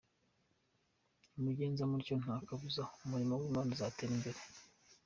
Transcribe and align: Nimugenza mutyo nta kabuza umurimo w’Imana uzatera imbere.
Nimugenza 1.31 1.83
mutyo 1.91 2.13
nta 2.21 2.35
kabuza 2.47 2.83
umurimo 3.05 3.33
w’Imana 3.39 3.69
uzatera 3.75 4.11
imbere. 4.17 4.39